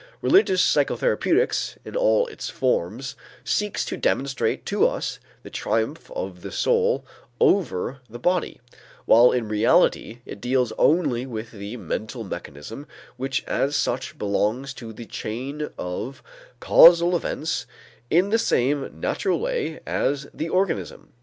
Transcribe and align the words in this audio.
Religious 0.23 0.63
psychotherapeutics 0.63 1.77
in 1.85 1.95
all 1.95 2.25
its 2.25 2.49
forms 2.49 3.15
seeks 3.43 3.85
to 3.85 3.95
demonstrate 3.95 4.65
to 4.65 4.87
us 4.87 5.19
the 5.43 5.49
triumph 5.51 6.09
of 6.15 6.41
the 6.41 6.51
soul 6.51 7.05
over 7.39 7.99
the 8.09 8.17
body, 8.17 8.59
while 9.05 9.31
in 9.31 9.47
reality 9.47 10.17
it 10.25 10.41
deals 10.41 10.71
only 10.79 11.27
with 11.27 11.51
the 11.51 11.77
mental 11.77 12.23
mechanism 12.23 12.87
which 13.15 13.43
as 13.45 13.75
such 13.75 14.17
belongs 14.17 14.73
to 14.73 14.91
the 14.91 15.05
chain 15.05 15.69
of 15.77 16.23
causal 16.59 17.15
events 17.15 17.67
in 18.09 18.31
the 18.31 18.39
same 18.39 18.99
natural 18.99 19.39
way 19.39 19.81
as 19.85 20.25
the 20.33 20.49
organism. 20.49 21.13